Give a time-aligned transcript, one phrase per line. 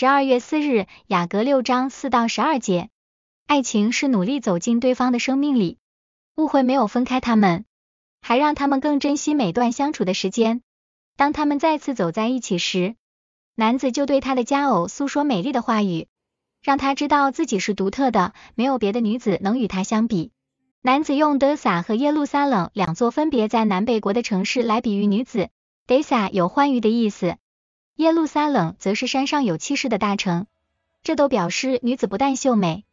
[0.00, 2.88] 十二月四日，雅各六章四到十二节。
[3.46, 5.76] 爱情是努力走进对方的生命里，
[6.36, 7.66] 误会没有分开他们，
[8.22, 10.62] 还让他们更珍惜每段相处的时间。
[11.18, 12.94] 当他们再次走在一起时，
[13.54, 16.06] 男子就对他的佳偶诉说美丽的话语，
[16.62, 20.32] 让他知道自己是独特的，没有别的女子能与他相比。
[20.80, 25.50] 男子用德撒和耶路撒冷两座分别在南北国的城市来比喻女子。
[25.86, 27.36] 得撒有欢愉的意思，
[27.96, 30.46] 耶路撒冷则是山上有气势的大城，
[31.02, 32.84] 这都表示女子不但秀美，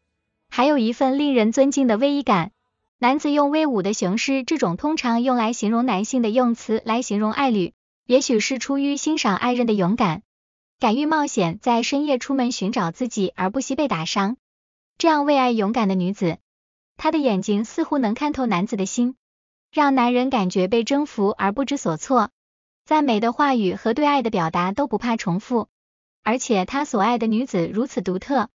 [0.49, 2.51] 还有一份令人尊敬的威仪感。
[2.99, 7.73] 男子用威武的雄狮这种通常用来形容男性的用词来形容爱侣，
[8.05, 10.23] 也许是出于欣赏爱人的勇敢，
[10.79, 14.35] 敢于冒险在深夜出门寻找自己而不惜被打伤。
[14.97, 16.39] 这样为爱勇敢的女子。
[16.97, 19.15] 她的眼睛似乎能看透男子的心，
[19.71, 22.31] 让男人感觉被征服而不知所措。
[22.87, 25.67] 赞美的话语和对爱的表达都不怕重复，
[26.23, 28.47] 而且他所爱的女子如此独特。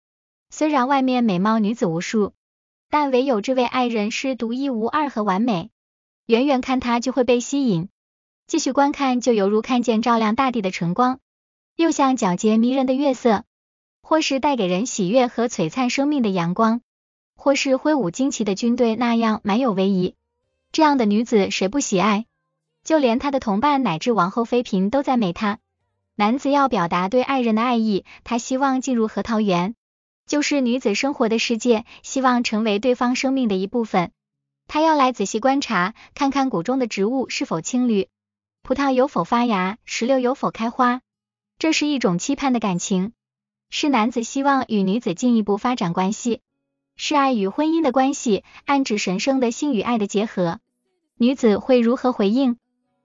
[0.49, 2.31] 虽然外面美貌女子无数，
[2.89, 5.69] 但唯有这位爱人是独一无二和完美。
[6.27, 7.89] 远远看他就会被吸引，
[8.47, 11.19] 继续观看就犹如看见照亮大地的晨光，
[11.75, 13.43] 又像皎洁迷人的月色，
[14.01, 16.79] 或是带给人喜悦和璀璨生命的阳光。
[17.35, 20.15] 或是挥舞旌旗的军队那样满有威仪，
[20.71, 22.27] 这样的女子谁不喜爱？
[22.91, 25.59] 就连他的同伴乃至王后妃嫔都赞美他。
[26.15, 29.75] 男子要表达对爱人的爱意，他希望进入核桃园，
[30.27, 34.11] 就是女子生活的世界，希望成为对方生命的一部分。
[34.67, 38.09] 他要来仔细观察，看看谷中的植物是否青绿，
[38.61, 40.99] 葡萄有否发芽，石榴有否开花。
[41.59, 43.13] 这是一种期盼的感情，
[43.69, 46.41] 是男子希望与女子进一步发展关系。
[46.97, 50.59] 是爱与婚姻的关系，暗指神圣的性与爱的结合。
[51.15, 52.57] 女子会如何回应？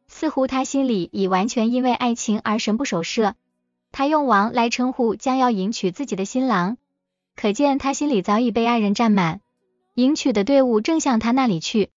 [0.09, 3.35] 似乎他心里已完全因为爱情而神不守舍。
[3.93, 6.77] 他用王来称呼将要迎娶自己的新郎，
[7.35, 9.41] 可见他心里早已被爱人占满。
[9.95, 11.91] 迎娶的队伍正向他那里去，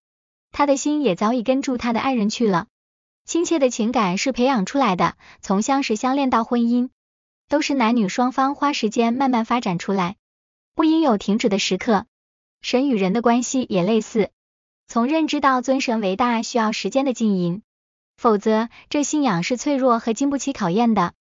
[0.52, 2.68] 他的心也早已跟住他的爱人去了。
[3.26, 6.90] 亲切的情感是培养出来的，从相识相恋到婚姻，
[7.50, 10.16] 都是男女双方花时间慢慢发展出来。
[10.74, 12.06] 不应有停止的时刻。
[12.62, 14.32] 神与人的关系也类似，
[14.88, 17.62] 从认知到尊神为大需要时间的经营，
[18.20, 21.14] 否则这信仰是脆弱和经不起考验的。